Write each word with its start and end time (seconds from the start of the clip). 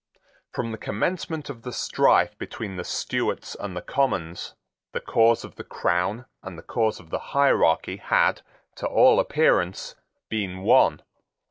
From 0.51 0.71
the 0.71 0.79
commencement 0.79 1.47
of 1.47 1.61
the 1.61 1.71
strife 1.71 2.35
between 2.39 2.75
the 2.75 2.83
Stuarts 2.83 3.53
and 3.59 3.77
the 3.77 3.83
Commons, 3.83 4.55
the 4.93 4.99
cause 4.99 5.43
of 5.45 5.57
the 5.57 5.63
crown 5.63 6.25
and 6.41 6.57
the 6.57 6.63
cause 6.63 6.99
of 6.99 7.11
the 7.11 7.19
hierarchy 7.37 7.97
had, 7.97 8.41
to 8.77 8.87
all 8.87 9.19
appearance, 9.19 9.93
been 10.27 10.63
one. 10.63 11.03